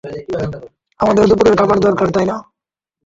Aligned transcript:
আমাদের 0.99 1.23
দুপুরের 1.29 1.55
খাবার 1.59 1.77
দরকার, 1.79 2.07
তাই 2.15 2.25
না? 2.25 2.35